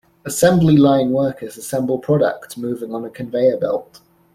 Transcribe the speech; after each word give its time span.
Assembly 0.25 0.77
line 0.77 1.11
workers 1.11 1.57
assemble 1.57 1.99
products 1.99 2.57
moving 2.57 2.91
on 2.95 3.05
a 3.05 3.09
conveyor 3.11 3.57
belt. 3.57 4.01